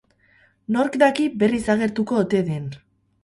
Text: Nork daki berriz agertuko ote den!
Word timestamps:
Nork 0.75 0.97
daki 1.03 1.27
berriz 1.43 1.61
agertuko 1.75 2.19
ote 2.23 2.43
den! 2.51 2.69